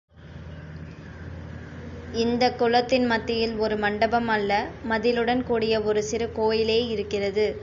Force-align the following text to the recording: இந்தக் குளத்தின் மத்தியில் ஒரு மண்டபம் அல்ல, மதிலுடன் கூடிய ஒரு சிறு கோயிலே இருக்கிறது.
இந்தக் 2.13 2.57
குளத்தின் 2.57 3.05
மத்தியில் 3.05 3.55
ஒரு 3.57 3.77
மண்டபம் 3.77 4.27
அல்ல, 4.27 4.51
மதிலுடன் 4.89 5.43
கூடிய 5.43 5.81
ஒரு 5.81 6.03
சிறு 6.03 6.31
கோயிலே 6.31 6.87
இருக்கிறது. 6.87 7.59